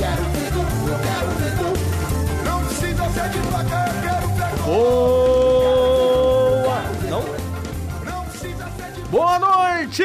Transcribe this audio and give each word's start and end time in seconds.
quero 0.00 0.24
vidro, 0.32 0.62
eu 0.88 0.98
quero 1.04 1.28
vidro. 1.36 1.68
Não 2.44 2.58
precisa 2.64 3.04
ser 3.10 3.28
de 3.28 3.38
placa, 3.48 3.80
eu 3.86 4.00
quero 4.00 4.26
vidro. 4.28 4.62
Boa! 5.44 6.78
Não? 7.10 7.22
Boa 9.10 9.38
noite! 9.38 10.04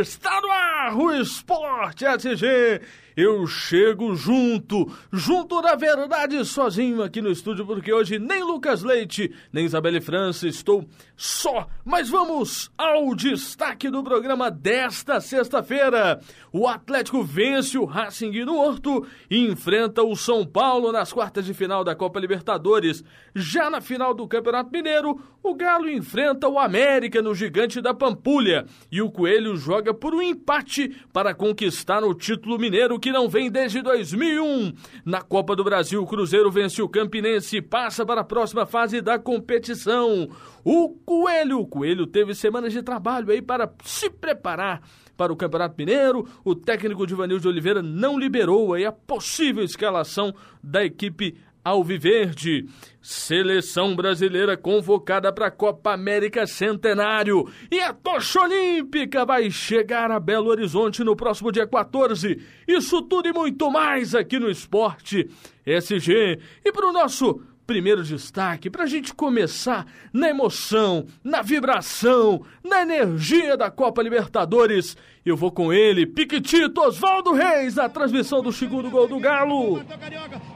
Está 0.00 0.40
no 0.42 0.50
ar 0.50 0.94
o 0.94 1.10
Esporte 1.14 2.04
SG. 2.04 2.82
Eu 3.20 3.48
chego 3.48 4.14
junto, 4.14 4.88
junto 5.12 5.60
da 5.60 5.74
verdade, 5.74 6.44
sozinho 6.44 7.02
aqui 7.02 7.20
no 7.20 7.32
estúdio, 7.32 7.66
porque 7.66 7.92
hoje 7.92 8.16
nem 8.16 8.44
Lucas 8.44 8.84
Leite, 8.84 9.34
nem 9.52 9.64
Isabelle 9.64 10.00
França, 10.00 10.46
estou 10.46 10.88
só. 11.16 11.66
Mas 11.84 12.08
vamos 12.08 12.70
ao 12.78 13.12
destaque 13.16 13.90
do 13.90 14.04
programa 14.04 14.52
desta 14.52 15.20
sexta-feira. 15.20 16.20
O 16.52 16.68
Atlético 16.68 17.24
vence 17.24 17.76
o 17.76 17.84
Racing 17.84 18.44
no 18.44 18.56
Horto 18.56 19.04
e 19.28 19.48
enfrenta 19.48 20.04
o 20.04 20.14
São 20.14 20.46
Paulo 20.46 20.92
nas 20.92 21.12
quartas 21.12 21.44
de 21.44 21.52
final 21.52 21.82
da 21.82 21.96
Copa 21.96 22.20
Libertadores. 22.20 23.02
Já 23.34 23.68
na 23.68 23.80
final 23.80 24.14
do 24.14 24.28
Campeonato 24.28 24.70
Mineiro, 24.70 25.20
o 25.42 25.56
Galo 25.56 25.90
enfrenta 25.90 26.48
o 26.48 26.56
América 26.56 27.20
no 27.20 27.34
Gigante 27.34 27.80
da 27.80 27.92
Pampulha 27.92 28.64
e 28.92 29.02
o 29.02 29.10
Coelho 29.10 29.56
joga 29.56 29.92
por 29.92 30.14
um 30.14 30.22
empate 30.22 30.94
para 31.12 31.34
conquistar 31.34 32.04
o 32.04 32.14
título 32.14 32.58
mineiro 32.58 32.98
que 32.98 33.07
não 33.10 33.28
vem 33.28 33.50
desde 33.50 33.82
2001. 33.82 34.72
Na 35.04 35.22
Copa 35.22 35.54
do 35.54 35.64
Brasil, 35.64 36.02
o 36.02 36.06
Cruzeiro 36.06 36.50
vence 36.50 36.80
o 36.82 36.88
Campinense 36.88 37.56
e 37.56 37.62
passa 37.62 38.04
para 38.04 38.20
a 38.22 38.24
próxima 38.24 38.66
fase 38.66 39.00
da 39.00 39.18
competição. 39.18 40.28
O 40.64 40.90
Coelho, 41.04 41.60
o 41.60 41.66
Coelho 41.66 42.06
teve 42.06 42.34
semanas 42.34 42.72
de 42.72 42.82
trabalho 42.82 43.30
aí 43.30 43.40
para 43.40 43.72
se 43.84 44.10
preparar 44.10 44.82
para 45.16 45.32
o 45.32 45.36
Campeonato 45.36 45.74
Mineiro. 45.76 46.26
O 46.44 46.54
técnico 46.54 47.06
Divanil 47.06 47.40
de 47.40 47.48
Oliveira 47.48 47.82
não 47.82 48.18
liberou 48.18 48.72
aí 48.72 48.86
a 48.86 48.92
possível 48.92 49.64
escalação 49.64 50.32
da 50.62 50.84
equipe 50.84 51.36
Alviverde. 51.64 52.66
Seleção 53.00 53.96
brasileira 53.96 54.56
convocada 54.56 55.32
para 55.32 55.46
a 55.46 55.50
Copa 55.50 55.92
América 55.92 56.46
Centenário. 56.46 57.48
E 57.70 57.80
a 57.80 57.92
tocha 57.92 58.40
olímpica 58.42 59.24
vai 59.24 59.50
chegar 59.50 60.10
a 60.10 60.20
Belo 60.20 60.48
Horizonte 60.50 61.02
no 61.04 61.16
próximo 61.16 61.50
dia 61.50 61.66
14. 61.66 62.40
Isso 62.66 63.02
tudo 63.02 63.28
e 63.28 63.32
muito 63.32 63.70
mais 63.70 64.14
aqui 64.14 64.38
no 64.38 64.50
Esporte 64.50 65.28
SG. 65.64 66.38
E 66.64 66.72
para 66.72 66.88
o 66.88 66.92
nosso 66.92 67.40
primeiro 67.68 68.02
destaque, 68.02 68.70
para 68.70 68.84
a 68.84 68.86
gente 68.86 69.14
começar 69.14 69.86
na 70.10 70.30
emoção, 70.30 71.06
na 71.22 71.42
vibração, 71.42 72.42
na 72.64 72.80
energia 72.80 73.58
da 73.58 73.70
Copa 73.70 74.02
Libertadores. 74.02 74.96
Eu 75.28 75.36
vou 75.36 75.52
com 75.52 75.70
ele, 75.70 76.06
Piquitito 76.06 76.80
Oswaldo 76.80 77.34
Reis, 77.34 77.74
na 77.74 77.86
transmissão 77.86 78.42
do 78.42 78.50
segundo 78.50 78.90
gol 78.90 79.06
do 79.06 79.20
Galo. 79.20 79.74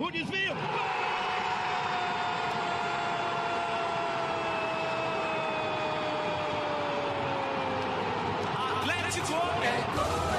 O 0.00 0.10
desvio. 0.10 0.52
Atlético 8.80 10.31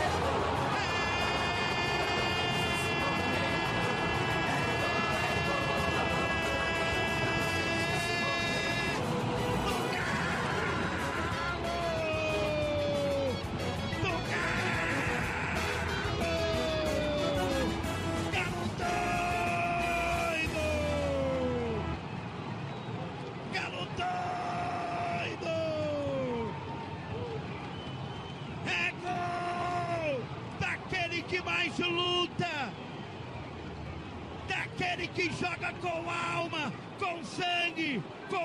Galo 23.98 25.38
doido! 25.38 26.54
É 28.66 28.92
gol 29.04 30.22
daquele 30.60 31.22
que 31.24 31.42
mais 31.42 31.78
luta, 31.80 32.72
daquele 34.48 35.08
que 35.08 35.32
joga 35.34 35.74
com 35.82 36.10
alma, 36.10 36.72
com 37.00 37.24
sangue, 37.24 38.02
com 38.30 38.43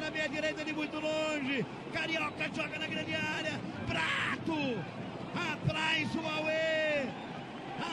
Pela 0.00 0.12
minha 0.12 0.28
direita 0.30 0.64
de 0.64 0.72
muito 0.72 0.98
longe. 0.98 1.66
Carioca 1.92 2.48
joga 2.56 2.78
na 2.78 2.86
grande 2.86 3.14
área. 3.14 3.60
Prato. 3.86 4.82
Atrás 5.52 6.08
o 6.14 6.20
Aue. 6.20 7.06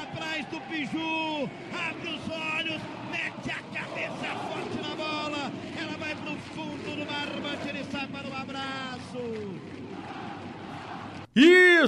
Atrás 0.03 0.45
do 0.45 0.61
Piju. 0.61 1.49
Abre 1.73 2.09
os 2.11 2.29
olhos. 2.29 2.81
Mete 3.11 3.51
a 3.51 3.61
cabeça 3.77 4.35
forte 4.39 4.77
na 4.81 4.95
bola. 4.95 5.51
Ela 5.77 5.97
vai 5.97 6.15
pro 6.15 6.37
fundo 6.55 6.95
do 6.95 7.05
barbante. 7.05 7.67
Ele 7.67 7.83
sai 7.91 8.07
para 8.07 8.29
o 8.29 8.35
abraço. 8.37 9.77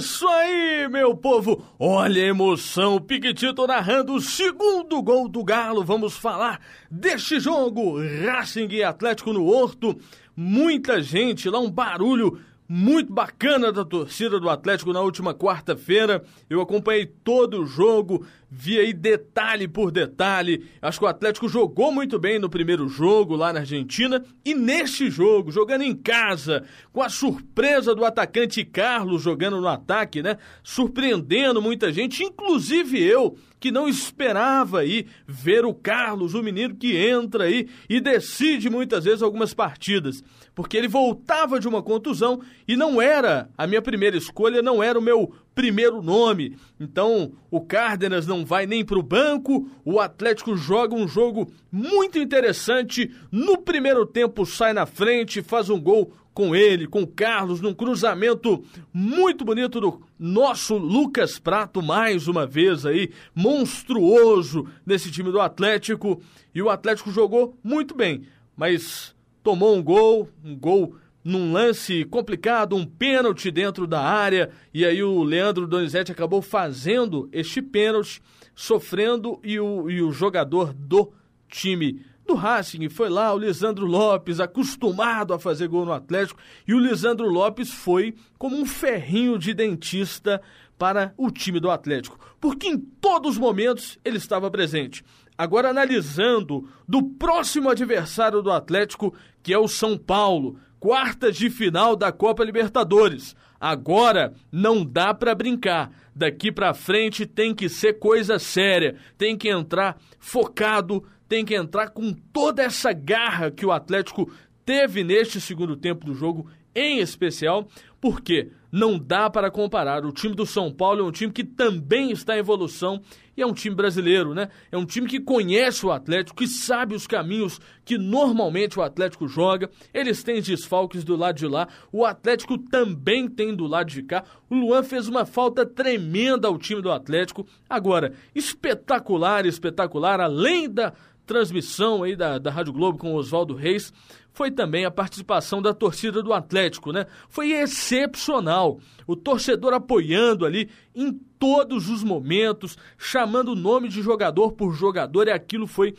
Isso 0.00 0.26
aí, 0.26 0.88
meu 0.88 1.14
povo! 1.14 1.62
Olha 1.78 2.22
a 2.22 2.26
emoção, 2.26 2.94
o 2.94 3.00
Piquetito 3.02 3.66
narrando 3.66 4.14
o 4.14 4.20
segundo 4.20 5.02
gol 5.02 5.28
do 5.28 5.44
Galo. 5.44 5.84
Vamos 5.84 6.16
falar 6.16 6.58
deste 6.90 7.38
jogo, 7.38 7.98
Racing 8.00 8.68
e 8.70 8.82
Atlético 8.82 9.30
no 9.30 9.44
Horto. 9.44 10.00
Muita 10.34 11.02
gente 11.02 11.50
lá, 11.50 11.58
um 11.58 11.70
barulho 11.70 12.40
muito 12.72 13.12
bacana 13.12 13.72
da 13.72 13.84
torcida 13.84 14.38
do 14.38 14.48
Atlético 14.48 14.92
na 14.92 15.00
última 15.00 15.34
quarta-feira. 15.34 16.22
Eu 16.48 16.60
acompanhei 16.60 17.04
todo 17.04 17.60
o 17.60 17.66
jogo, 17.66 18.24
vi 18.48 18.78
aí 18.78 18.92
detalhe 18.92 19.66
por 19.66 19.90
detalhe. 19.90 20.64
Acho 20.80 21.00
que 21.00 21.04
o 21.04 21.08
Atlético 21.08 21.48
jogou 21.48 21.90
muito 21.90 22.16
bem 22.16 22.38
no 22.38 22.48
primeiro 22.48 22.88
jogo 22.88 23.34
lá 23.34 23.52
na 23.52 23.58
Argentina 23.58 24.24
e 24.44 24.54
neste 24.54 25.10
jogo, 25.10 25.50
jogando 25.50 25.82
em 25.82 25.96
casa, 25.96 26.62
com 26.92 27.02
a 27.02 27.08
surpresa 27.08 27.92
do 27.92 28.04
atacante 28.04 28.64
Carlos 28.64 29.20
jogando 29.20 29.60
no 29.60 29.66
ataque, 29.66 30.22
né? 30.22 30.38
Surpreendendo 30.62 31.60
muita 31.60 31.92
gente, 31.92 32.22
inclusive 32.22 33.02
eu, 33.02 33.36
que 33.58 33.72
não 33.72 33.88
esperava 33.88 34.78
aí 34.78 35.06
ver 35.26 35.64
o 35.64 35.74
Carlos, 35.74 36.34
o 36.34 36.42
menino 36.42 36.76
que 36.76 36.96
entra 36.96 37.44
aí 37.44 37.68
e 37.88 38.00
decide 38.00 38.70
muitas 38.70 39.04
vezes 39.04 39.22
algumas 39.22 39.52
partidas, 39.52 40.22
porque 40.54 40.76
ele 40.76 40.88
voltava 40.88 41.58
de 41.60 41.68
uma 41.68 41.82
contusão 41.82 42.40
e 42.66 42.76
não 42.76 43.00
era 43.00 43.48
a 43.56 43.66
minha 43.66 43.82
primeira 43.82 44.16
escolha, 44.16 44.62
não 44.62 44.82
era 44.82 44.98
o 44.98 45.02
meu 45.02 45.32
primeiro 45.54 46.02
nome. 46.02 46.56
Então, 46.78 47.32
o 47.50 47.60
Cárdenas 47.60 48.26
não 48.26 48.44
vai 48.44 48.66
nem 48.66 48.84
para 48.84 48.98
o 48.98 49.02
banco, 49.02 49.68
o 49.84 50.00
Atlético 50.00 50.56
joga 50.56 50.94
um 50.94 51.06
jogo 51.06 51.50
muito 51.70 52.18
interessante. 52.18 53.10
No 53.30 53.58
primeiro 53.58 54.06
tempo 54.06 54.46
sai 54.46 54.72
na 54.72 54.86
frente, 54.86 55.42
faz 55.42 55.68
um 55.70 55.80
gol 55.80 56.12
com 56.32 56.54
ele, 56.54 56.86
com 56.86 57.02
o 57.02 57.06
Carlos, 57.06 57.60
num 57.60 57.74
cruzamento 57.74 58.64
muito 58.92 59.44
bonito 59.44 59.80
do 59.80 60.00
nosso 60.18 60.76
Lucas 60.76 61.38
Prato, 61.38 61.82
mais 61.82 62.28
uma 62.28 62.46
vez 62.46 62.86
aí, 62.86 63.10
monstruoso 63.34 64.66
nesse 64.86 65.10
time 65.10 65.30
do 65.30 65.40
Atlético. 65.40 66.22
E 66.54 66.62
o 66.62 66.70
Atlético 66.70 67.10
jogou 67.10 67.58
muito 67.62 67.94
bem, 67.94 68.22
mas 68.56 69.14
tomou 69.42 69.76
um 69.76 69.82
gol, 69.82 70.28
um 70.44 70.56
gol 70.56 70.96
num 71.22 71.52
lance 71.52 72.04
complicado, 72.04 72.74
um 72.74 72.86
pênalti 72.86 73.50
dentro 73.50 73.86
da 73.86 74.00
área, 74.00 74.50
e 74.72 74.84
aí 74.84 75.02
o 75.02 75.22
Leandro 75.22 75.66
Donizete 75.66 76.12
acabou 76.12 76.40
fazendo 76.40 77.28
este 77.32 77.60
pênalti, 77.60 78.22
sofrendo, 78.54 79.38
e 79.44 79.60
o, 79.60 79.90
e 79.90 80.02
o 80.02 80.10
jogador 80.12 80.72
do 80.72 81.12
time 81.48 82.04
do 82.26 82.34
Racing 82.34 82.88
foi 82.88 83.08
lá, 83.08 83.34
o 83.34 83.38
Lisandro 83.38 83.86
Lopes, 83.86 84.40
acostumado 84.40 85.34
a 85.34 85.38
fazer 85.38 85.68
gol 85.68 85.84
no 85.84 85.92
Atlético, 85.92 86.40
e 86.66 86.72
o 86.72 86.78
Lisandro 86.78 87.28
Lopes 87.28 87.70
foi 87.70 88.14
como 88.38 88.56
um 88.56 88.64
ferrinho 88.64 89.38
de 89.38 89.52
dentista 89.52 90.40
para 90.78 91.12
o 91.18 91.30
time 91.30 91.60
do 91.60 91.70
Atlético, 91.70 92.18
porque 92.40 92.66
em 92.68 92.78
todos 92.78 93.32
os 93.32 93.38
momentos 93.38 93.98
ele 94.04 94.16
estava 94.16 94.50
presente. 94.50 95.04
Agora 95.40 95.70
analisando 95.70 96.68
do 96.86 97.02
próximo 97.02 97.70
adversário 97.70 98.42
do 98.42 98.50
Atlético, 98.50 99.14
que 99.42 99.54
é 99.54 99.58
o 99.58 99.66
São 99.66 99.96
Paulo, 99.96 100.58
quartas 100.78 101.34
de 101.34 101.48
final 101.48 101.96
da 101.96 102.12
Copa 102.12 102.44
Libertadores. 102.44 103.34
Agora 103.58 104.34
não 104.52 104.84
dá 104.84 105.14
para 105.14 105.34
brincar. 105.34 105.92
Daqui 106.14 106.52
para 106.52 106.74
frente 106.74 107.24
tem 107.24 107.54
que 107.54 107.70
ser 107.70 107.94
coisa 107.94 108.38
séria, 108.38 108.96
tem 109.16 109.34
que 109.34 109.48
entrar 109.48 109.96
focado, 110.18 111.02
tem 111.26 111.42
que 111.42 111.54
entrar 111.54 111.88
com 111.88 112.12
toda 112.12 112.62
essa 112.62 112.92
garra 112.92 113.50
que 113.50 113.64
o 113.64 113.72
Atlético 113.72 114.30
teve 114.62 115.02
neste 115.02 115.40
segundo 115.40 115.74
tempo 115.74 116.04
do 116.04 116.12
jogo, 116.12 116.50
em 116.74 116.98
especial, 116.98 117.66
porque 117.98 118.50
não 118.70 118.98
dá 118.98 119.28
para 119.28 119.50
comparar. 119.50 120.04
O 120.04 120.12
time 120.12 120.34
do 120.34 120.46
São 120.46 120.72
Paulo 120.72 121.00
é 121.00 121.04
um 121.04 121.10
time 121.10 121.32
que 121.32 121.44
também 121.44 122.10
está 122.10 122.36
em 122.36 122.40
evolução 122.40 123.00
e 123.36 123.42
é 123.42 123.46
um 123.46 123.52
time 123.52 123.74
brasileiro, 123.74 124.34
né? 124.34 124.48
É 124.70 124.76
um 124.76 124.84
time 124.84 125.06
que 125.06 125.18
conhece 125.18 125.84
o 125.86 125.90
Atlético, 125.90 126.36
que 126.36 126.46
sabe 126.46 126.94
os 126.94 127.06
caminhos 127.06 127.60
que 127.84 127.96
normalmente 127.96 128.78
o 128.78 128.82
Atlético 128.82 129.26
joga. 129.26 129.70
Eles 129.94 130.22
têm 130.22 130.42
desfalques 130.42 131.04
do 131.04 131.16
lado 131.16 131.36
de 131.36 131.46
lá, 131.46 131.68
o 131.90 132.04
Atlético 132.04 132.58
também 132.58 133.28
tem 133.28 133.54
do 133.54 133.66
lado 133.66 133.88
de 133.88 134.02
cá. 134.02 134.24
O 134.48 134.54
Luan 134.54 134.82
fez 134.82 135.08
uma 135.08 135.24
falta 135.24 135.64
tremenda 135.64 136.48
ao 136.48 136.58
time 136.58 136.82
do 136.82 136.90
Atlético. 136.90 137.46
Agora, 137.68 138.12
espetacular, 138.34 139.46
espetacular, 139.46 140.20
além 140.20 140.68
da 140.68 140.92
transmissão 141.26 142.02
aí 142.02 142.16
da, 142.16 142.38
da 142.38 142.50
Rádio 142.50 142.72
Globo 142.72 142.98
com 142.98 143.12
o 143.12 143.16
Oswaldo 143.16 143.54
Reis 143.54 143.92
foi 144.32 144.50
também 144.50 144.84
a 144.84 144.90
participação 144.90 145.60
da 145.60 145.74
torcida 145.74 146.22
do 146.22 146.32
Atlético, 146.32 146.92
né? 146.92 147.06
Foi 147.28 147.52
excepcional. 147.52 148.78
O 149.06 149.16
torcedor 149.16 149.74
apoiando 149.74 150.46
ali 150.46 150.70
em 150.94 151.12
todos 151.38 151.88
os 151.88 152.02
momentos, 152.02 152.78
chamando 152.96 153.52
o 153.52 153.56
nome 153.56 153.88
de 153.88 154.02
jogador 154.02 154.52
por 154.52 154.72
jogador, 154.72 155.26
e 155.26 155.32
aquilo 155.32 155.66
foi 155.66 155.94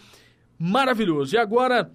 maravilhoso. 0.58 1.36
E 1.36 1.38
agora, 1.38 1.92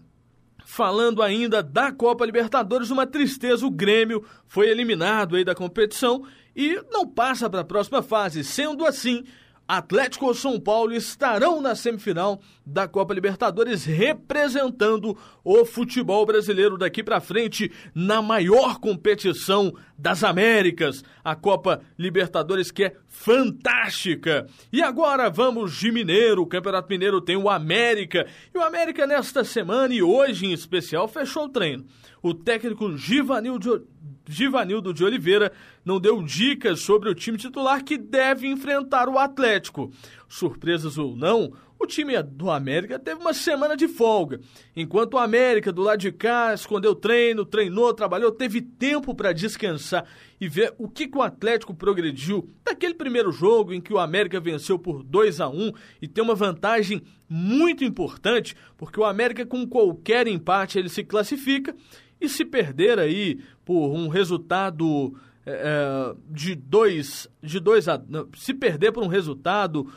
falando 0.65 1.23
ainda 1.23 1.63
da 1.63 1.91
Copa 1.91 2.27
Libertadores, 2.27 2.91
uma 2.91 3.07
tristeza, 3.07 3.67
o 3.67 3.71
Grêmio 3.71 4.25
foi 4.47 4.69
eliminado 4.69 5.37
aí 5.37 5.45
da 5.45 5.55
competição 5.55 6.25
e 6.55 6.81
não 6.91 7.09
passa 7.09 7.49
para 7.49 7.61
a 7.61 7.65
próxima 7.65 8.03
fase. 8.03 8.45
Sendo 8.45 8.85
assim, 8.85 9.25
Atlético 9.69 10.27
ou 10.27 10.35
São 10.35 10.61
Paulo 10.61 10.93
estarão 10.93 11.61
na 11.61 11.75
semifinal 11.75 12.41
da 12.65 12.87
Copa 12.87 13.13
Libertadores 13.13 13.85
representando 13.85 15.17
o 15.43 15.65
futebol 15.65 16.25
brasileiro 16.25 16.79
daqui 16.79 17.03
para 17.03 17.21
frente 17.21 17.73
na 17.95 18.23
maior 18.23 18.79
competição 18.79 19.73
das 19.99 20.23
Américas, 20.23 21.03
a 21.25 21.35
Copa 21.35 21.81
Libertadores 21.99 22.71
que 22.71 22.85
é 22.85 22.97
fantástica. 23.09 24.47
E 24.73 24.83
agora 24.83 25.29
vamos 25.29 25.77
de 25.77 25.91
Mineiro, 25.91 26.43
o 26.43 26.47
Campeonato 26.47 26.89
Mineiro 26.89 27.21
tem 27.21 27.37
o 27.37 27.49
América, 27.49 28.27
e 28.55 28.59
o 28.59 28.63
América 28.63 29.07
nesta 29.07 29.43
semana 29.43 29.93
e 29.93 30.03
hoje 30.03 30.47
em 30.47 30.53
especial 30.53 31.09
fechou 31.09 31.47
o 31.47 31.49
treino. 31.49 31.85
O 32.23 32.35
técnico 32.35 32.97
Givanildo 32.97 33.87
de 34.93 35.05
Oliveira 35.05 35.53
não 35.87 36.01
deu 36.01 36.21
dicas 36.21 36.81
sobre 36.81 37.09
o 37.09 37.15
time 37.15 37.39
titular 37.39 37.85
que 37.85 37.97
deve 37.97 38.49
enfrentar 38.49 39.09
o 39.09 39.17
Atlético. 39.17 39.93
Surpresas 40.29 40.99
ou 40.99 41.15
não, 41.15 41.53
o 41.79 41.87
time 41.87 42.21
do 42.23 42.51
América 42.51 42.99
teve 42.99 43.21
uma 43.21 43.33
semana 43.33 43.77
de 43.77 43.87
folga. 43.87 44.41
Enquanto 44.75 45.15
o 45.15 45.19
América, 45.19 45.71
do 45.71 45.83
lado 45.83 46.01
de 46.01 46.11
cá, 46.11 46.53
escondeu 46.53 46.93
treino, 46.93 47.45
treinou, 47.45 47.95
trabalhou, 47.95 48.33
teve 48.33 48.61
tempo 48.61 49.15
para 49.15 49.33
descansar 49.33 50.05
e 50.41 50.49
ver 50.49 50.75
o 50.77 50.89
que, 50.89 51.07
que, 51.07 51.17
o 51.17 51.23
Atlético 51.23 51.73
progrediu 51.73 52.51
daquele 52.65 52.95
primeiro 52.95 53.31
jogo 53.31 53.73
em 53.73 53.81
que 53.81 53.93
o 53.93 53.99
América 53.99 54.41
venceu 54.41 54.79
por 54.79 55.05
2 55.05 55.41
a 55.41 55.49
1 55.49 55.73
e 56.03 56.09
tem 56.09 56.25
uma 56.25 56.35
vantagem 56.35 57.01
muito 57.29 57.85
importante, 57.85 58.57
porque 58.77 58.99
o 58.99 59.05
América, 59.05 59.47
com 59.47 59.65
qualquer 59.69 60.27
empate, 60.27 60.79
ele 60.81 60.89
se 60.89 61.05
classifica 61.05 61.77
e 62.21 62.29
se 62.29 62.45
perder 62.45 62.99
aí 62.99 63.39
por 63.65 63.91
um 63.93 64.09
resultado 64.09 65.15
é, 65.47 65.53
é 65.53 66.15
de 66.29 66.55
dois, 66.55 67.29
de 67.43 67.61
dois 67.61 67.89
a, 67.89 68.03
se 68.37 68.53
perder 68.53 68.93
por 68.93 69.03
um 69.03 69.07
resultado 69.07 69.89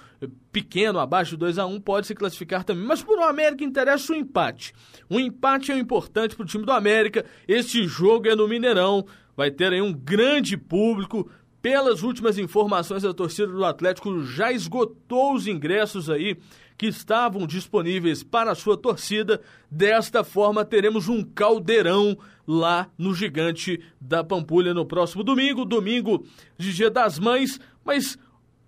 pequeno, 0.52 1.00
abaixo 1.00 1.32
de 1.32 1.38
2 1.38 1.58
a 1.58 1.66
1 1.66 1.74
um, 1.74 1.82
pode 1.82 2.08
se 2.08 2.16
classificar 2.16 2.64
também. 2.64 2.86
Mas 2.86 3.02
para 3.02 3.20
o 3.20 3.24
América 3.24 3.64
interessa 3.64 4.14
o 4.14 4.16
empate. 4.16 4.74
O 5.10 5.20
empate 5.20 5.72
é 5.72 5.78
importante 5.78 6.36
para 6.36 6.44
o 6.44 6.48
time 6.48 6.66
do 6.66 6.72
América. 6.72 7.26
Este 7.48 7.86
jogo 7.86 8.28
é 8.28 8.36
no 8.36 8.48
Mineirão. 8.48 9.06
Vai 9.36 9.52
ter 9.52 9.72
aí 9.72 9.82
um 9.82 9.94
grande 9.94 10.58
público. 10.58 11.30
Pelas 11.62 12.04
últimas 12.04 12.38
informações, 12.38 13.04
a 13.04 13.14
torcida 13.14 13.52
do 13.52 13.66
Atlético 13.66 14.24
já 14.24 14.52
esgotou 14.52 15.34
os 15.34 15.46
ingressos 15.46 16.10
aí 16.10 16.38
que 16.80 16.88
estavam 16.88 17.46
disponíveis 17.46 18.24
para 18.24 18.54
a 18.54 18.56
sua 18.56 18.78
torcida. 18.78 19.42
Desta 19.70 20.24
forma, 20.24 20.64
teremos 20.64 21.10
um 21.10 21.22
caldeirão 21.22 22.18
lá 22.48 22.90
no 22.98 23.14
Gigante 23.14 23.82
da 24.00 24.24
Pampulha 24.24 24.74
no 24.74 24.86
próximo 24.86 25.22
domingo, 25.22 25.66
domingo 25.66 26.26
de 26.58 26.74
Dia 26.74 26.90
das 26.90 27.20
Mães, 27.20 27.60
mas 27.84 28.18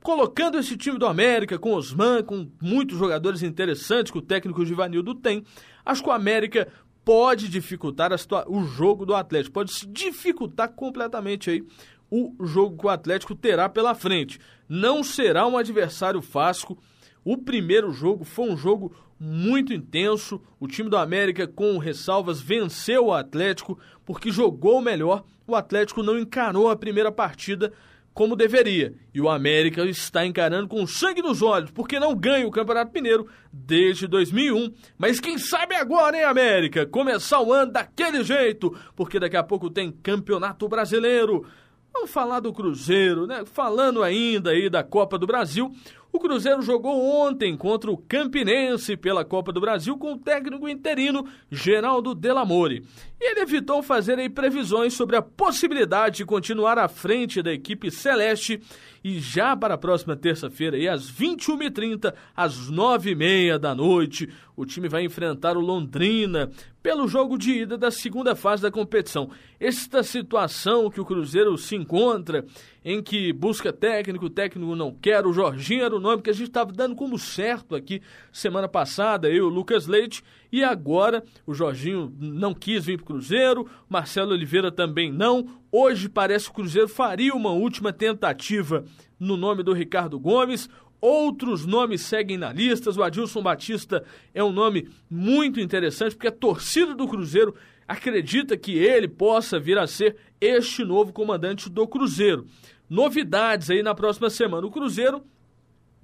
colocando 0.04 0.60
esse 0.60 0.76
time 0.76 1.00
do 1.00 1.06
América 1.06 1.58
com 1.58 1.72
Osman, 1.74 2.22
com 2.22 2.52
muitos 2.62 2.98
jogadores 2.98 3.42
interessantes 3.44 4.12
que 4.12 4.18
o 4.18 4.22
técnico 4.22 4.66
Givanildo 4.66 5.16
tem, 5.16 5.46
acho 5.86 6.04
que 6.04 6.10
o 6.10 6.14
América 6.14 6.68
pode 7.06 7.48
dificultar 7.48 8.12
o 8.46 8.64
jogo 8.66 9.06
do 9.06 9.16
Atlético, 9.16 9.54
pode 9.54 9.72
se 9.72 9.88
dificultar 9.88 10.74
completamente 10.74 11.50
aí 11.50 11.64
o 12.10 12.36
jogo 12.46 12.78
que 12.78 12.86
o 12.88 12.90
Atlético 12.90 13.34
terá 13.34 13.70
pela 13.70 13.96
frente. 13.96 14.38
Não 14.68 15.02
será 15.02 15.48
um 15.48 15.58
adversário 15.58 16.22
fácil 16.22 16.78
o 17.24 17.38
primeiro 17.38 17.92
jogo 17.92 18.24
foi 18.24 18.50
um 18.50 18.58
jogo 18.58 18.94
muito 19.20 19.74
intenso. 19.74 20.42
O 20.60 20.68
time 20.68 20.90
do 20.90 20.98
América, 20.98 21.48
com 21.48 21.78
ressalvas, 21.78 22.42
venceu 22.42 23.08
o 23.08 23.14
Atlético 23.14 23.78
porque 24.06 24.32
jogou 24.32 24.82
melhor. 24.82 25.24
O 25.46 25.56
Atlético 25.56 26.02
não 26.02 26.18
encarou 26.18 26.70
a 26.70 26.76
primeira 26.76 27.12
partida 27.12 27.72
como 28.14 28.36
deveria. 28.36 28.94
E 29.14 29.22
o 29.22 29.30
América 29.30 29.84
está 29.86 30.26
encarando 30.26 30.68
com 30.68 30.86
sangue 30.86 31.22
nos 31.22 31.42
olhos, 31.42 31.72
porque 31.72 32.00
não 32.00 32.16
ganha 32.16 32.48
o 32.48 32.52
Campeonato 32.52 32.92
Mineiro 32.94 33.28
desde 33.52 34.08
2001. 34.08 34.74
Mas 34.98 35.20
quem 35.20 35.38
sabe 35.38 35.76
agora, 35.76 36.18
hein, 36.18 36.24
América? 36.24 36.86
Começar 36.86 37.42
o 37.42 37.54
ano 37.54 37.72
daquele 37.72 38.24
jeito, 38.24 38.76
porque 38.96 39.20
daqui 39.20 39.38
a 39.38 39.44
pouco 39.44 39.70
tem 39.70 39.92
Campeonato 39.92 40.68
Brasileiro. 40.68 41.46
Vamos 41.94 42.10
falar 42.10 42.40
do 42.40 42.54
Cruzeiro, 42.54 43.28
né? 43.28 43.44
Falando 43.46 44.02
ainda 44.02 44.52
aí 44.52 44.70
da 44.70 44.82
Copa 44.84 45.18
do 45.18 45.28
Brasil, 45.28 45.72
o 46.12 46.20
Cruzeiro 46.20 46.62
jogou 46.62 47.02
ontem 47.02 47.56
contra 47.56 47.90
o 47.90 47.98
Campinense 47.98 48.98
pela 48.98 49.24
Copa 49.24 49.52
do 49.52 49.62
Brasil 49.62 49.98
com 49.98 50.14
o 50.14 50.18
técnico 50.18 50.68
interino 50.68 51.26
Geraldo 51.50 52.14
Delamore. 52.14 52.86
E 53.24 53.32
ele 53.34 53.42
evitou 53.42 53.84
fazer 53.84 54.18
aí 54.18 54.28
previsões 54.28 54.96
sobre 54.96 55.16
a 55.16 55.22
possibilidade 55.22 56.18
de 56.18 56.26
continuar 56.26 56.80
à 56.80 56.88
frente 56.88 57.40
da 57.44 57.54
equipe 57.54 57.92
celeste 57.92 58.60
e 59.04 59.20
já 59.20 59.56
para 59.56 59.76
a 59.76 59.78
próxima 59.78 60.16
terça-feira, 60.16 60.76
às 60.92 61.12
21h30, 61.12 62.16
às 62.36 62.72
9h30 62.72 63.60
da 63.60 63.76
noite, 63.76 64.28
o 64.56 64.66
time 64.66 64.90
vai 64.90 65.04
enfrentar 65.04 65.56
o 65.56 65.60
Londrina 65.62 66.50
pelo 66.82 67.08
jogo 67.08 67.38
de 67.38 67.62
ida 67.62 67.78
da 67.78 67.92
segunda 67.92 68.36
fase 68.36 68.64
da 68.64 68.72
competição. 68.72 69.30
Esta 69.60 70.02
situação 70.02 70.90
que 70.90 71.00
o 71.00 71.06
Cruzeiro 71.06 71.56
se 71.58 71.76
encontra, 71.76 72.44
em 72.84 73.04
que 73.04 73.32
busca 73.34 73.72
técnico, 73.72 74.30
técnico 74.32 74.76
não 74.76 74.92
quer, 74.94 75.26
o 75.28 75.34
Jorginho 75.34 75.84
era 75.84 75.96
o 75.96 76.00
nome 76.00 76.24
que 76.24 76.30
a 76.32 76.34
gente 76.34 76.48
estava 76.48 76.72
dando 76.72 76.96
como 76.96 77.20
certo 77.20 77.76
aqui 77.76 78.02
semana 78.32 78.68
passada, 78.68 79.30
eu 79.30 79.46
o 79.46 79.50
Lucas 79.50 79.86
Leite, 79.86 80.24
e 80.52 80.64
agora 80.64 81.24
o 81.46 81.54
Jorginho 81.54 82.14
não 82.20 82.54
quis 82.54 82.86
vir 82.86 82.98
para 82.98 83.04
o 83.04 83.08
Cruzeiro, 83.08 83.68
Marcelo 83.88 84.32
Oliveira 84.32 84.72
também 84.72 85.12
não. 85.12 85.48
Hoje 85.72 86.10
parece 86.10 86.46
que 86.46 86.52
o 86.52 86.56
Cruzeiro 86.56 86.90
faria 86.90 87.34
uma 87.34 87.52
última 87.52 87.94
tentativa 87.94 88.84
no 89.20 89.38
nome 89.38 89.64
do 89.64 89.74
Ricardo 89.74 90.20
Gomes. 90.20 90.70
Outros 91.00 91.66
nomes 91.66 92.02
seguem 92.02 92.38
na 92.38 92.52
lista. 92.52 92.92
O 92.92 93.04
Adilson 93.04 93.42
Batista 93.42 94.04
é 94.34 94.44
um 94.44 94.52
nome 94.52 94.90
muito 95.10 95.60
interessante, 95.60 96.16
porque 96.16 96.28
a 96.28 96.32
torcida 96.32 96.94
do 96.94 97.08
Cruzeiro 97.08 97.56
acredita 97.88 98.56
que 98.56 98.78
ele 98.78 99.08
possa 99.08 99.60
vir 99.60 99.78
a 99.78 99.88
ser 99.88 100.16
este 100.40 100.84
novo 100.84 101.12
comandante 101.12 101.70
do 101.70 101.88
Cruzeiro. 101.88 102.46
Novidades 102.90 103.70
aí 103.70 103.82
na 103.82 103.96
próxima 103.96 104.30
semana. 104.30 104.68
O 104.68 104.72
Cruzeiro, 104.72 105.24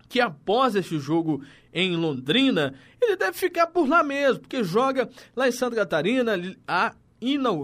que 0.08 0.20
após 0.20 0.76
este 0.76 1.00
jogo 1.00 1.44
em 1.74 1.96
Londrina, 1.96 2.74
ele 3.02 3.16
deve 3.16 3.38
ficar 3.38 3.68
por 3.68 3.88
lá 3.88 4.04
mesmo, 4.04 4.40
porque 4.40 4.64
joga 4.64 5.10
lá 5.36 5.48
em 5.48 5.52
Santa 5.52 5.76
Catarina, 5.76 6.34
a 6.68 6.94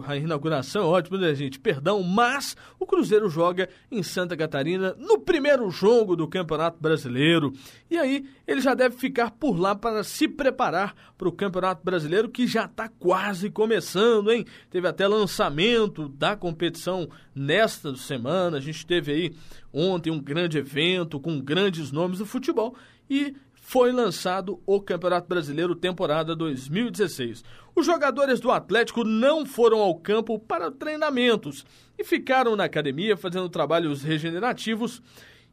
a 0.06 0.18
inauguração, 0.18 0.88
ótimo, 0.88 1.18
né, 1.18 1.34
gente? 1.36 1.60
Perdão, 1.60 2.02
mas 2.02 2.58
o 2.80 2.86
Cruzeiro 2.86 3.30
joga 3.30 3.70
em 3.92 4.02
Santa 4.02 4.36
Catarina 4.36 4.96
no 4.98 5.20
primeiro 5.20 5.70
jogo 5.70 6.16
do 6.16 6.28
Campeonato 6.28 6.82
Brasileiro. 6.82 7.54
E 7.90 7.98
aí 7.98 8.26
ele 8.48 8.62
já 8.62 8.74
deve 8.74 8.98
ficar 8.98 9.32
por 9.32 9.60
lá 9.60 9.76
para 9.76 10.04
se 10.04 10.28
preparar 10.28 10.96
para 11.18 11.30
o 11.30 11.32
Campeonato 11.32 11.84
Brasileiro 11.84 12.30
que 12.30 12.48
já 12.48 12.66
está 12.66 12.90
quase 12.90 13.50
começando, 13.52 14.32
hein? 14.32 14.44
Teve 14.72 14.88
até 14.88 15.08
lançamento 15.08 16.10
da 16.10 16.36
competição 16.36 17.08
nesta 17.36 17.96
semana. 17.96 18.58
A 18.58 18.62
gente 18.62 18.86
teve 18.86 19.12
aí 19.12 19.36
ontem 19.72 20.10
um 20.10 20.20
grande 20.20 20.58
evento 20.58 21.20
com 21.20 21.40
grandes 21.40 21.92
nomes 21.92 22.18
do 22.18 22.26
futebol 22.26 22.76
e 23.10 23.36
foi 23.74 23.92
lançado 23.92 24.62
o 24.68 24.80
Campeonato 24.80 25.28
Brasileiro 25.28 25.74
temporada 25.74 26.36
2016. 26.36 27.44
Os 27.76 27.88
jogadores 27.88 28.40
do 28.40 28.52
Atlético 28.52 29.04
não 29.04 29.48
foram 29.48 29.80
ao 29.80 29.96
campo 29.96 30.38
para 30.38 30.70
treinamentos 30.70 31.66
e 31.98 32.04
ficaram 32.04 32.56
na 32.56 32.66
academia 32.66 33.18
fazendo 33.18 33.50
trabalhos 33.50 34.04
regenerativos. 34.04 35.02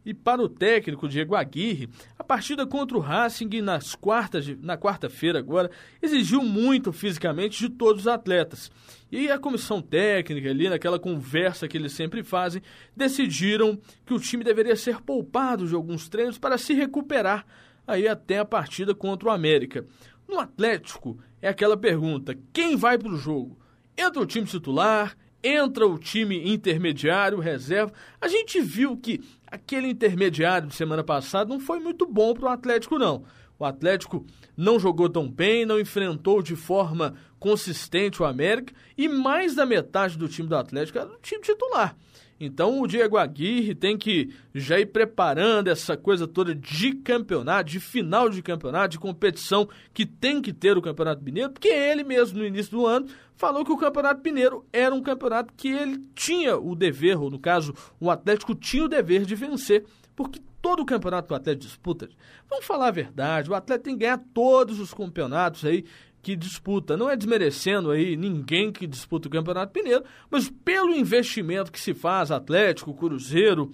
E 0.05 0.13
para 0.13 0.43
o 0.43 0.51
técnico 0.51 1.09
Diego 1.09 1.35
Aguirre, 1.35 1.89
a 2.19 2.23
partida 2.23 2.67
contra 2.67 2.95
o 2.95 3.01
Racing 3.01 3.63
nas 3.63 3.95
quartas 3.95 4.45
de, 4.45 4.55
na 4.55 4.77
quarta-feira 4.77 5.39
agora 5.39 5.71
exigiu 6.03 6.43
muito 6.43 6.93
fisicamente 6.93 7.59
de 7.59 7.71
todos 7.71 8.03
os 8.03 8.09
atletas. 8.09 8.71
E 9.11 9.31
a 9.31 9.39
comissão 9.39 9.81
técnica 9.81 10.51
ali, 10.51 10.69
naquela 10.69 10.99
conversa 10.99 11.67
que 11.67 11.79
eles 11.79 11.93
sempre 11.93 12.23
fazem, 12.23 12.61
decidiram 12.95 13.79
que 14.05 14.13
o 14.13 14.21
time 14.21 14.45
deveria 14.45 14.77
ser 14.77 15.01
poupado 15.01 15.67
de 15.67 15.75
alguns 15.75 16.07
treinos 16.07 16.37
para 16.37 16.59
se 16.59 16.75
recuperar 16.75 17.47
aí 17.87 18.07
até 18.07 18.39
a 18.39 18.45
partida 18.45 18.95
contra 18.95 19.29
o 19.29 19.33
América. 19.33 19.85
No 20.29 20.39
Atlético, 20.39 21.19
é 21.43 21.49
aquela 21.49 21.77
pergunta: 21.77 22.37
quem 22.53 22.77
vai 22.77 22.99
para 22.99 23.11
o 23.11 23.17
jogo? 23.17 23.59
Entra 23.97 24.21
o 24.21 24.27
time 24.27 24.47
titular? 24.47 25.17
Entra 25.43 25.87
o 25.87 25.99
time 25.99 26.53
intermediário, 26.53 27.39
reserva? 27.39 27.93
A 28.21 28.29
gente 28.29 28.61
viu 28.61 28.97
que 28.97 29.21
aquele 29.47 29.89
intermediário 29.89 30.69
de 30.69 30.75
semana 30.75 31.03
passada 31.03 31.49
não 31.49 31.59
foi 31.59 31.81
muito 31.81 32.07
bom 32.07 32.35
para 32.35 32.45
o 32.45 32.53
Atlético, 32.53 32.99
não. 32.99 33.25
O 33.59 33.65
Atlético 33.65 34.25
não 34.57 34.79
jogou 34.79 35.09
tão 35.09 35.31
bem, 35.31 35.67
não 35.67 35.81
enfrentou 35.81 36.43
de 36.43 36.57
forma 36.57 37.15
consistente 37.39 38.23
o 38.23 38.25
América 38.27 38.75
e 38.97 39.09
mais 39.09 39.55
da 39.55 39.67
metade 39.67 40.17
do 40.17 40.29
time 40.29 40.49
do 40.49 40.57
Atlético 40.57 40.99
era 40.99 41.11
o 41.11 41.19
time 41.21 41.43
titular. 41.43 41.97
Então 42.41 42.81
o 42.81 42.87
Diego 42.87 43.19
Aguirre 43.19 43.75
tem 43.75 43.99
que 43.99 44.35
já 44.55 44.81
ir 44.81 44.87
preparando 44.87 45.69
essa 45.69 45.95
coisa 45.95 46.27
toda 46.27 46.55
de 46.55 46.95
campeonato, 46.95 47.71
de 47.71 47.79
final 47.79 48.31
de 48.31 48.41
campeonato, 48.41 48.93
de 48.93 48.99
competição 48.99 49.69
que 49.93 50.07
tem 50.07 50.41
que 50.41 50.51
ter 50.51 50.79
o 50.79 50.81
Campeonato 50.81 51.23
Mineiro, 51.23 51.51
porque 51.51 51.69
ele 51.69 52.03
mesmo 52.03 52.39
no 52.39 52.47
início 52.47 52.73
do 52.73 52.87
ano 52.87 53.09
falou 53.37 53.63
que 53.63 53.73
o 53.73 53.77
Campeonato 53.77 54.23
Mineiro 54.25 54.65
era 54.73 54.95
um 54.95 55.03
campeonato 55.03 55.53
que 55.55 55.69
ele 55.69 55.99
tinha 56.15 56.57
o 56.57 56.75
dever, 56.75 57.21
ou 57.21 57.31
no 57.31 57.39
caso, 57.39 57.75
o 58.01 58.11
Atlético 58.11 58.55
tinha 58.55 58.87
o 58.87 58.89
dever 58.89 59.27
de 59.27 59.35
vencer, 59.35 59.85
porque 60.17 60.41
todo 60.63 60.81
o 60.81 60.87
campeonato 60.87 61.29
do 61.29 61.35
Atlético 61.35 61.67
disputa. 61.67 62.09
Vamos 62.49 62.65
falar 62.65 62.89
a 62.89 62.93
verdade, 62.93 63.51
o 63.51 63.55
Atlético 63.55 63.85
tem 63.85 63.95
que 63.95 64.01
ganhar 64.01 64.23
todos 64.33 64.81
os 64.81 64.95
campeonatos 64.95 65.65
aí 65.65 65.85
que 66.23 66.37
disputa. 66.37 66.97
Não 66.97 67.09
é 67.09 67.17
desmerecendo 67.17 67.91
aí 67.91 68.17
ninguém 68.17 68.73
que 68.73 68.87
disputa 68.87 69.29
o 69.29 69.31
Campeonato 69.31 69.73
Mineiro, 69.77 70.05
mas 70.31 70.49
pelo 70.49 70.95
investimento 70.95 71.73
que 71.73 71.81
se 71.81 71.95
faz, 71.95 72.31
Atlético, 72.31 72.95
Cruzeiro 72.95 73.71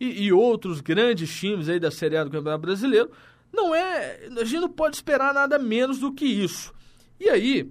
e, 0.00 0.24
e 0.24 0.32
outros 0.32 0.80
grandes 0.80 1.34
times 1.38 1.68
aí 1.68 1.78
da 1.78 1.90
Série 1.90 2.16
A 2.16 2.24
do 2.24 2.30
Campeonato 2.30 2.62
Brasileiro, 2.62 3.10
não 3.52 3.74
é. 3.74 4.28
A 4.38 4.44
gente 4.44 4.60
não 4.60 4.70
pode 4.70 4.96
esperar 4.96 5.34
nada 5.34 5.58
menos 5.58 5.98
do 5.98 6.12
que 6.12 6.24
isso. 6.24 6.72
E 7.20 7.28
aí, 7.28 7.70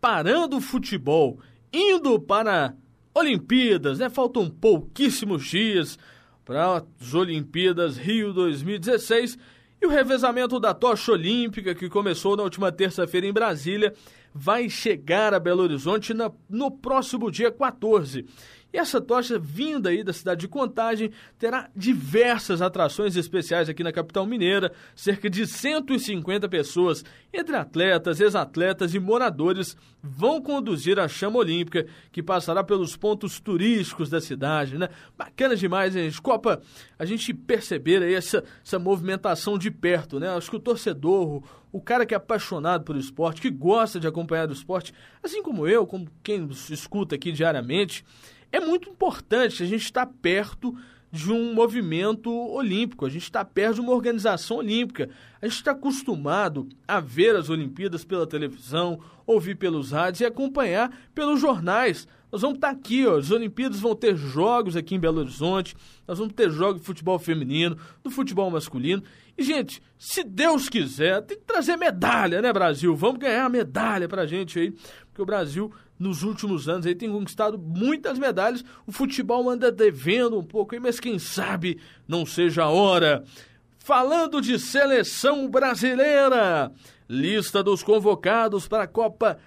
parando 0.00 0.56
o 0.56 0.60
futebol, 0.60 1.38
indo 1.72 2.20
para 2.20 2.74
Olimpíadas, 3.12 3.98
né? 3.98 4.08
Faltam 4.08 4.48
pouquíssimos 4.48 5.44
dias 5.44 5.98
para 6.44 6.84
as 7.00 7.14
Olimpíadas 7.14 7.96
Rio 7.96 8.32
2016 8.32 9.36
e 9.80 9.86
o 9.86 9.90
revezamento 9.90 10.58
da 10.58 10.72
tocha 10.72 11.12
olímpica, 11.12 11.74
que 11.74 11.88
começou 11.88 12.36
na 12.36 12.42
última 12.42 12.72
terça-feira 12.72 13.26
em 13.26 13.32
Brasília, 13.32 13.92
vai 14.34 14.68
chegar 14.68 15.32
a 15.34 15.40
Belo 15.40 15.62
Horizonte 15.62 16.12
na, 16.12 16.30
no 16.48 16.70
próximo 16.70 17.30
dia 17.30 17.50
14. 17.50 18.26
E 18.74 18.76
essa 18.76 19.00
tocha 19.00 19.38
vinda 19.38 19.90
aí 19.90 20.02
da 20.02 20.12
cidade 20.12 20.40
de 20.40 20.48
Contagem 20.48 21.12
terá 21.38 21.70
diversas 21.76 22.60
atrações 22.60 23.14
especiais 23.14 23.68
aqui 23.68 23.84
na 23.84 23.92
capital 23.92 24.26
mineira, 24.26 24.72
cerca 24.96 25.30
de 25.30 25.46
150 25.46 26.48
pessoas, 26.48 27.04
entre 27.32 27.54
atletas, 27.54 28.18
ex-atletas 28.18 28.92
e 28.92 28.98
moradores, 28.98 29.76
vão 30.02 30.42
conduzir 30.42 30.98
a 30.98 31.06
chama 31.06 31.38
olímpica, 31.38 31.86
que 32.10 32.20
passará 32.20 32.64
pelos 32.64 32.96
pontos 32.96 33.38
turísticos 33.38 34.10
da 34.10 34.20
cidade, 34.20 34.76
né? 34.76 34.88
Bacana 35.16 35.54
demais, 35.54 35.92
gente. 35.92 36.20
Copa, 36.20 36.60
a 36.98 37.04
gente 37.04 37.32
perceber 37.32 38.02
aí 38.02 38.14
essa, 38.14 38.42
essa 38.66 38.76
movimentação 38.80 39.56
de 39.56 39.70
perto, 39.70 40.18
né? 40.18 40.28
Acho 40.30 40.50
que 40.50 40.56
o 40.56 40.60
torcedor, 40.60 41.44
o 41.70 41.80
cara 41.80 42.04
que 42.04 42.12
é 42.12 42.16
apaixonado 42.16 42.82
por 42.82 42.96
esporte, 42.96 43.40
que 43.40 43.50
gosta 43.50 44.00
de 44.00 44.08
acompanhar 44.08 44.48
o 44.48 44.52
esporte, 44.52 44.92
assim 45.22 45.44
como 45.44 45.64
eu, 45.64 45.86
como 45.86 46.08
quem 46.24 46.48
escuta 46.70 47.14
aqui 47.14 47.30
diariamente, 47.30 48.04
é 48.54 48.60
muito 48.60 48.88
importante 48.88 49.64
a 49.64 49.66
gente 49.66 49.82
estar 49.82 50.06
perto 50.06 50.76
de 51.10 51.32
um 51.32 51.52
movimento 51.54 52.32
olímpico, 52.32 53.04
a 53.04 53.08
gente 53.08 53.24
está 53.24 53.44
perto 53.44 53.76
de 53.76 53.80
uma 53.80 53.92
organização 53.92 54.58
olímpica. 54.58 55.10
A 55.42 55.46
gente 55.46 55.56
está 55.56 55.72
acostumado 55.72 56.68
a 56.86 57.00
ver 57.00 57.34
as 57.34 57.50
Olimpíadas 57.50 58.04
pela 58.04 58.26
televisão, 58.26 59.00
ouvir 59.26 59.56
pelos 59.56 59.90
rádios 59.90 60.20
e 60.20 60.24
acompanhar 60.24 60.96
pelos 61.12 61.40
jornais. 61.40 62.06
Nós 62.34 62.42
vamos 62.42 62.56
estar 62.56 62.72
tá 62.72 62.76
aqui, 62.76 63.06
ó, 63.06 63.16
as 63.16 63.30
Olimpíadas 63.30 63.78
vão 63.78 63.94
ter 63.94 64.16
jogos 64.16 64.74
aqui 64.74 64.96
em 64.96 64.98
Belo 64.98 65.20
Horizonte, 65.20 65.76
nós 66.04 66.18
vamos 66.18 66.34
ter 66.34 66.50
jogos 66.50 66.80
de 66.80 66.86
futebol 66.88 67.16
feminino, 67.16 67.78
do 68.02 68.10
futebol 68.10 68.50
masculino. 68.50 69.04
E, 69.38 69.44
gente, 69.44 69.80
se 69.96 70.24
Deus 70.24 70.68
quiser, 70.68 71.22
tem 71.22 71.38
que 71.38 71.44
trazer 71.44 71.76
medalha, 71.76 72.42
né, 72.42 72.52
Brasil? 72.52 72.96
Vamos 72.96 73.20
ganhar 73.20 73.48
medalha 73.48 74.08
pra 74.08 74.26
gente 74.26 74.58
aí, 74.58 74.72
porque 75.06 75.22
o 75.22 75.24
Brasil 75.24 75.72
nos 75.96 76.24
últimos 76.24 76.68
anos 76.68 76.86
aí 76.86 76.96
tem 76.96 77.08
conquistado 77.08 77.56
muitas 77.56 78.18
medalhas. 78.18 78.64
O 78.84 78.90
futebol 78.90 79.48
anda 79.48 79.70
devendo 79.70 80.36
um 80.36 80.42
pouco 80.42 80.74
aí, 80.74 80.80
mas 80.80 80.98
quem 80.98 81.20
sabe 81.20 81.78
não 82.08 82.26
seja 82.26 82.64
a 82.64 82.68
hora. 82.68 83.22
Falando 83.78 84.40
de 84.40 84.58
seleção 84.58 85.48
brasileira, 85.48 86.72
lista 87.08 87.62
dos 87.62 87.80
convocados 87.84 88.66
para 88.66 88.82
a 88.82 88.88
Copa 88.88 89.38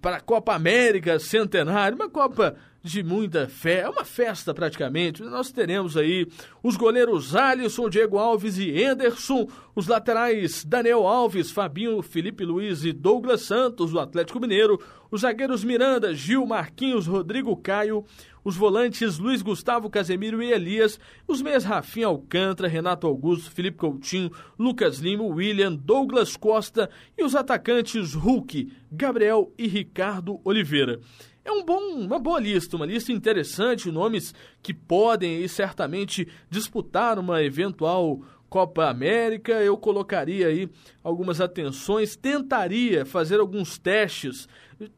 para 0.00 0.16
a 0.16 0.20
Copa 0.20 0.54
América 0.54 1.18
Centenário, 1.18 1.96
uma 1.96 2.08
Copa 2.08 2.56
de 2.82 3.02
muita 3.02 3.48
fé, 3.48 3.80
é 3.80 3.88
uma 3.88 4.04
festa 4.04 4.54
praticamente. 4.54 5.22
Nós 5.22 5.50
teremos 5.50 5.96
aí 5.96 6.26
os 6.62 6.76
goleiros 6.76 7.34
Alisson, 7.34 7.88
Diego 7.88 8.18
Alves 8.18 8.58
e 8.58 8.70
Enderson, 8.70 9.48
os 9.74 9.86
laterais 9.86 10.64
Daniel 10.64 11.06
Alves, 11.06 11.50
Fabinho, 11.50 12.00
Felipe 12.02 12.44
Luiz 12.44 12.84
e 12.84 12.92
Douglas 12.92 13.42
Santos 13.42 13.90
do 13.90 14.00
Atlético 14.00 14.40
Mineiro, 14.40 14.80
os 15.10 15.22
zagueiros 15.22 15.64
Miranda, 15.64 16.14
Gil, 16.14 16.46
Marquinhos, 16.46 17.06
Rodrigo 17.06 17.56
Caio, 17.56 18.04
os 18.44 18.56
volantes 18.56 19.18
Luiz 19.18 19.42
Gustavo, 19.42 19.90
Casemiro 19.90 20.42
e 20.42 20.52
Elias, 20.52 20.98
os 21.26 21.42
meias 21.42 21.64
Rafinha 21.64 22.06
Alcântara, 22.06 22.68
Renato 22.68 23.06
Augusto, 23.06 23.50
Felipe 23.50 23.76
Coutinho, 23.76 24.30
Lucas 24.58 24.98
Lima, 24.98 25.24
William, 25.24 25.74
Douglas 25.74 26.36
Costa. 26.36 26.88
E 27.16 27.24
os 27.24 27.34
atacantes 27.34 28.14
Hulk, 28.14 28.72
Gabriel 28.90 29.52
e 29.58 29.66
Ricardo 29.66 30.40
Oliveira. 30.44 31.00
É 31.48 31.50
um 31.50 31.64
bom, 31.64 31.94
uma 31.94 32.18
boa 32.18 32.38
lista, 32.38 32.76
uma 32.76 32.84
lista 32.84 33.10
interessante, 33.10 33.90
nomes 33.90 34.34
que 34.62 34.74
podem 34.74 35.42
e 35.42 35.48
certamente 35.48 36.28
disputar 36.50 37.18
uma 37.18 37.42
eventual 37.42 38.20
Copa 38.50 38.84
América. 38.84 39.52
Eu 39.54 39.78
colocaria 39.78 40.48
aí 40.48 40.68
algumas 41.02 41.40
atenções, 41.40 42.16
tentaria 42.16 43.06
fazer 43.06 43.40
alguns 43.40 43.78
testes, 43.78 44.46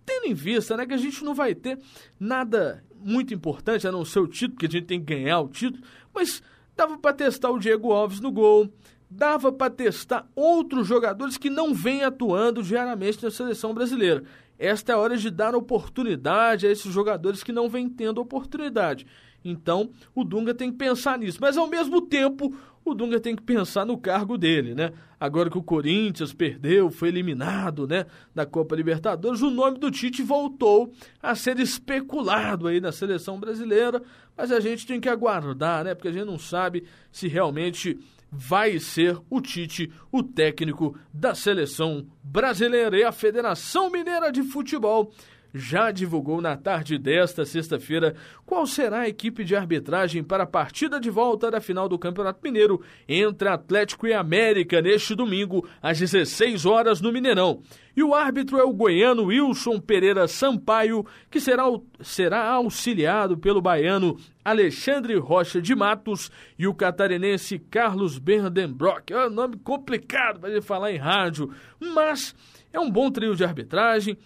tendo 0.05 0.27
em 0.27 0.35
vista 0.35 0.77
né, 0.77 0.85
que 0.85 0.93
a 0.93 0.99
gente 0.99 1.23
não 1.23 1.37
vai 1.37 1.55
ter 1.55 1.79
nada 2.19 2.85
muito 2.97 3.33
importante, 3.33 3.87
a 3.87 3.93
não 3.93 4.05
ser 4.05 4.19
o 4.19 4.27
título, 4.27 4.59
que 4.59 4.67
a 4.67 4.71
gente 4.71 4.87
tem 4.87 4.99
que 4.99 5.15
ganhar 5.15 5.39
o 5.39 5.49
título, 5.49 5.85
mas 6.13 6.43
dava 6.77 6.99
para 6.99 7.15
testar 7.15 7.51
o 7.53 7.61
Diego 7.61 7.93
Alves 7.93 8.19
no 8.19 8.33
gol, 8.33 8.69
dava 9.09 9.53
para 9.53 9.71
testar 9.71 10.29
outros 10.35 10.89
jogadores 10.89 11.39
que 11.39 11.49
não 11.49 11.73
vêm 11.73 12.03
atuando 12.03 12.61
diariamente 12.61 13.23
na 13.23 13.31
seleção 13.31 13.73
brasileira. 13.73 14.25
Esta 14.61 14.93
é 14.93 14.95
a 14.95 14.99
hora 14.99 15.17
de 15.17 15.31
dar 15.31 15.55
oportunidade 15.55 16.67
a 16.67 16.71
esses 16.71 16.93
jogadores 16.93 17.43
que 17.43 17.51
não 17.51 17.67
vêm 17.67 17.89
tendo 17.89 18.21
oportunidade. 18.21 19.07
Então, 19.43 19.89
o 20.15 20.23
Dunga 20.23 20.53
tem 20.53 20.71
que 20.71 20.77
pensar 20.77 21.19
nisso. 21.19 21.39
Mas, 21.41 21.57
ao 21.57 21.67
mesmo 21.67 22.03
tempo, 22.03 22.55
o 22.85 22.93
Dunga 22.93 23.19
tem 23.19 23.35
que 23.35 23.43
pensar 23.43 23.87
no 23.87 23.97
cargo 23.97 24.37
dele, 24.37 24.75
né? 24.75 24.93
Agora 25.19 25.49
que 25.49 25.57
o 25.57 25.63
Corinthians 25.63 26.35
perdeu, 26.35 26.91
foi 26.91 27.09
eliminado, 27.09 27.87
né, 27.87 28.05
da 28.35 28.45
Copa 28.45 28.77
Libertadores, 28.77 29.41
o 29.41 29.51
nome 29.51 29.79
do 29.79 29.91
Tite 29.91 30.23
voltou 30.23 30.93
a 31.23 31.35
ser 31.35 31.59
especulado 31.59 32.67
aí 32.67 32.81
na 32.81 32.93
seleção 32.93 33.41
brasileira, 33.41 34.03
mas 34.37 34.53
a 34.53 34.61
gente 34.61 34.87
tem 34.87 35.01
que 35.01 35.09
aguardar, 35.09 35.85
né? 35.85 35.95
Porque 35.95 36.09
a 36.09 36.13
gente 36.13 36.27
não 36.27 36.39
sabe 36.39 36.85
se 37.11 37.29
realmente 37.29 37.99
vai 38.31 38.79
ser 38.79 39.19
o 39.29 39.41
Tite, 39.41 39.93
o 40.13 40.23
técnico 40.23 40.99
da 41.13 41.35
seleção 41.35 42.07
brasileira. 42.23 42.99
E 42.99 43.05
a 43.05 43.13
Federação 43.13 43.91
Mineira 43.91 44.31
de 44.31 44.43
Futebol 44.43 45.13
já 45.53 45.91
divulgou 45.91 46.41
na 46.41 46.57
tarde 46.57 46.99
desta 46.99 47.45
sexta-feira 47.45 48.15
qual 48.47 48.67
será 48.67 49.01
a 49.01 49.09
equipe 49.09 49.45
de 49.45 49.57
arbitragem 49.57 50.23
para 50.23 50.45
a 50.45 50.47
partida 50.47 51.01
de 51.01 51.11
volta 51.11 51.51
da 51.51 51.61
final 51.61 51.89
do 51.89 51.99
Campeonato 51.99 52.41
Mineiro 52.43 52.81
entre 53.09 53.49
Atlético 53.49 54.07
e 54.07 54.13
América 54.13 54.81
neste 54.81 55.15
domingo, 55.15 55.69
às 55.83 55.99
16 55.99 56.67
horas 56.67 57.01
no 57.01 57.13
Mineirão. 57.13 57.63
E 57.97 58.03
o 58.03 58.15
árbitro 58.15 58.59
é 58.59 58.65
o 58.65 58.73
goiano 58.73 59.27
Wilson 59.27 59.81
Pereira 59.81 60.29
Sampaio, 60.29 61.05
que 61.31 61.41
será, 61.41 61.65
será 62.01 62.49
auxiliado 62.51 63.37
pelo 63.37 63.61
baiano 63.61 64.17
Alexandre 64.45 65.17
Rocha 65.19 65.61
de 65.61 65.75
Matos 65.75 66.31
e 66.59 66.67
o 66.67 66.75
catarinense 66.75 67.59
Carlos 67.59 68.19
Berdenbrock. 68.19 69.13
É 69.13 69.27
um 69.27 69.31
nome 69.31 69.57
complicado 69.59 70.41
para 70.41 70.63
falar 70.63 70.93
em 70.93 70.99
rádio, 70.99 71.53
mas 71.79 72.35
é 72.73 72.79
um 72.79 72.91
bom 72.91 73.11
trio 73.11 73.35
de 73.35 73.45
arbitragem. 73.45 74.17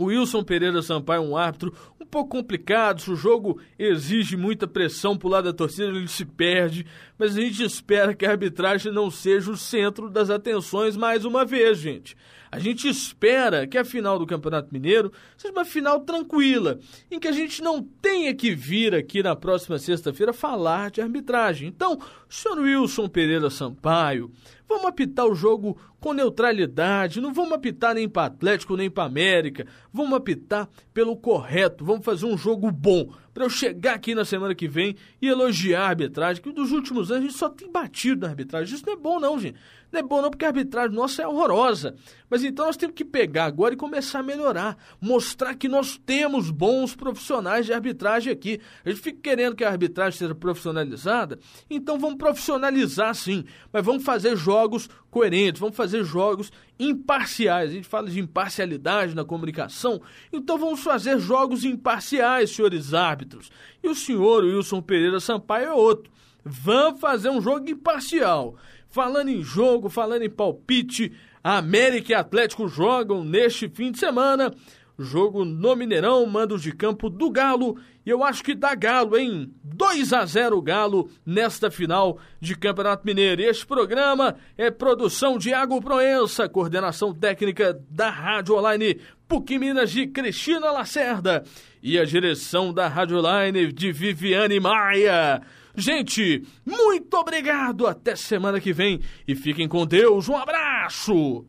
O 0.00 0.04
Wilson 0.04 0.42
Pereira 0.42 0.80
Sampaio 0.80 1.18
é 1.18 1.26
um 1.26 1.36
árbitro 1.36 1.74
um 2.00 2.06
pouco 2.06 2.30
complicado. 2.30 3.02
Se 3.02 3.10
o 3.10 3.16
jogo 3.16 3.60
exige 3.78 4.34
muita 4.34 4.66
pressão 4.66 5.14
pro 5.14 5.28
lado 5.28 5.44
da 5.44 5.52
torcida, 5.52 5.88
ele 5.88 6.08
se 6.08 6.24
perde. 6.24 6.86
Mas 7.20 7.36
a 7.36 7.40
gente 7.42 7.62
espera 7.62 8.14
que 8.14 8.24
a 8.24 8.30
arbitragem 8.30 8.90
não 8.90 9.10
seja 9.10 9.50
o 9.50 9.56
centro 9.56 10.08
das 10.08 10.30
atenções 10.30 10.96
mais 10.96 11.22
uma 11.22 11.44
vez, 11.44 11.76
gente. 11.76 12.16
A 12.50 12.58
gente 12.58 12.88
espera 12.88 13.66
que 13.66 13.76
a 13.76 13.84
final 13.84 14.18
do 14.18 14.26
Campeonato 14.26 14.72
Mineiro 14.72 15.12
seja 15.36 15.52
uma 15.52 15.66
final 15.66 16.00
tranquila, 16.00 16.80
em 17.10 17.20
que 17.20 17.28
a 17.28 17.32
gente 17.32 17.60
não 17.60 17.82
tenha 17.82 18.34
que 18.34 18.54
vir 18.54 18.94
aqui 18.94 19.22
na 19.22 19.36
próxima 19.36 19.78
sexta-feira 19.78 20.32
falar 20.32 20.90
de 20.90 21.02
arbitragem. 21.02 21.68
Então, 21.68 22.00
senhor 22.26 22.58
Wilson 22.58 23.06
Pereira 23.06 23.50
Sampaio, 23.50 24.30
vamos 24.66 24.86
apitar 24.86 25.26
o 25.26 25.34
jogo 25.34 25.76
com 26.00 26.14
neutralidade, 26.14 27.20
não 27.20 27.34
vamos 27.34 27.52
apitar 27.52 27.94
nem 27.94 28.08
para 28.08 28.28
Atlético 28.28 28.78
nem 28.78 28.90
para 28.90 29.04
América, 29.04 29.66
vamos 29.92 30.14
apitar 30.14 30.70
pelo 30.94 31.14
correto, 31.18 31.84
vamos 31.84 32.02
fazer 32.02 32.24
um 32.24 32.38
jogo 32.38 32.72
bom 32.72 33.12
para 33.32 33.44
eu 33.44 33.50
chegar 33.50 33.94
aqui 33.94 34.14
na 34.14 34.24
semana 34.24 34.54
que 34.54 34.68
vem 34.68 34.96
e 35.20 35.28
elogiar 35.28 35.82
a 35.82 35.88
arbitragem, 35.88 36.42
que 36.42 36.52
dos 36.52 36.72
últimos 36.72 37.10
anos 37.10 37.22
a 37.22 37.26
gente 37.26 37.38
só 37.38 37.48
tem 37.48 37.70
batido 37.70 38.22
na 38.22 38.28
arbitragem. 38.28 38.74
Isso 38.74 38.84
não 38.86 38.92
é 38.92 38.96
bom 38.96 39.20
não, 39.20 39.38
gente. 39.38 39.58
Não 39.92 40.00
é 40.00 40.02
bom 40.02 40.22
não 40.22 40.30
porque 40.30 40.44
a 40.44 40.48
arbitragem 40.48 40.94
nossa 40.94 41.22
é 41.22 41.26
horrorosa. 41.26 41.96
Mas 42.28 42.44
então 42.44 42.66
nós 42.66 42.76
temos 42.76 42.94
que 42.94 43.04
pegar 43.04 43.46
agora 43.46 43.74
e 43.74 43.76
começar 43.76 44.20
a 44.20 44.22
melhorar, 44.22 44.78
mostrar 45.00 45.54
que 45.54 45.68
nós 45.68 45.98
temos 45.98 46.50
bons 46.50 46.94
profissionais 46.94 47.66
de 47.66 47.72
arbitragem 47.72 48.32
aqui. 48.32 48.60
A 48.84 48.90
gente 48.90 49.00
fica 49.00 49.18
querendo 49.20 49.56
que 49.56 49.64
a 49.64 49.70
arbitragem 49.70 50.18
seja 50.18 50.34
profissionalizada, 50.34 51.38
então 51.68 51.98
vamos 51.98 52.18
profissionalizar 52.18 53.14
sim, 53.14 53.44
mas 53.72 53.84
vamos 53.84 54.04
fazer 54.04 54.36
jogos 54.36 54.88
coerentes, 55.10 55.60
vamos 55.60 55.76
fazer 55.76 56.04
jogos 56.04 56.52
imparciais. 56.78 57.70
A 57.70 57.74
gente 57.74 57.88
fala 57.88 58.08
de 58.08 58.20
imparcialidade 58.20 59.14
na 59.14 59.24
comunicação, 59.24 60.00
então 60.32 60.56
vamos 60.56 60.80
fazer 60.80 61.18
jogos 61.18 61.64
imparciais, 61.64 62.54
senhores 62.54 62.94
árbitros. 62.94 63.50
E 63.82 63.88
o 63.88 63.94
senhor 63.94 64.44
Wilson 64.44 64.80
Pereira 64.80 65.18
Sampaio 65.18 65.66
é 65.66 65.72
outro. 65.72 66.12
Vamos 66.44 67.00
fazer 67.00 67.28
um 67.28 67.40
jogo 67.40 67.68
imparcial. 67.68 68.56
Falando 68.90 69.28
em 69.28 69.40
jogo, 69.40 69.88
falando 69.88 70.22
em 70.22 70.30
palpite, 70.30 71.12
América 71.44 72.12
e 72.12 72.14
Atlético 72.14 72.66
jogam 72.66 73.22
neste 73.22 73.68
fim 73.68 73.92
de 73.92 74.00
semana. 74.00 74.52
Jogo 74.98 75.44
no 75.44 75.74
Mineirão, 75.74 76.26
mando 76.26 76.58
de 76.58 76.72
campo 76.72 77.08
do 77.08 77.30
Galo. 77.30 77.78
E 78.04 78.10
eu 78.10 78.22
acho 78.24 78.42
que 78.42 78.54
dá 78.54 78.74
Galo, 78.74 79.16
hein? 79.16 79.54
2 79.62 80.12
a 80.12 80.26
0 80.26 80.60
Galo 80.60 81.08
nesta 81.24 81.70
final 81.70 82.18
de 82.40 82.56
Campeonato 82.56 83.06
Mineiro. 83.06 83.40
Este 83.40 83.64
programa 83.64 84.34
é 84.58 84.70
produção 84.70 85.38
de 85.38 85.50
Iago 85.50 85.80
Proença, 85.80 86.48
coordenação 86.48 87.14
técnica 87.14 87.80
da 87.88 88.10
Rádio 88.10 88.56
Online 88.56 89.00
PUC 89.28 89.58
Minas 89.58 89.92
de 89.92 90.08
Cristina 90.08 90.72
Lacerda 90.72 91.44
e 91.80 91.96
a 91.96 92.04
direção 92.04 92.74
da 92.74 92.88
Rádio 92.88 93.18
Online 93.18 93.72
de 93.72 93.92
Viviane 93.92 94.58
Maia. 94.58 95.40
Gente, 95.76 96.44
muito 96.64 97.14
obrigado. 97.14 97.86
Até 97.86 98.16
semana 98.16 98.60
que 98.60 98.72
vem 98.72 99.00
e 99.26 99.34
fiquem 99.34 99.68
com 99.68 99.86
Deus. 99.86 100.28
Um 100.28 100.36
abraço. 100.36 101.44